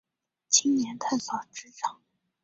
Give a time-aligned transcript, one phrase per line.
[0.49, 2.01] 青年探索职场